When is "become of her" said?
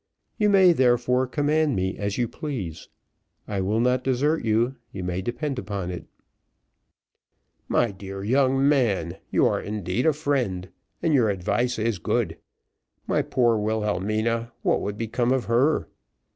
14.97-15.87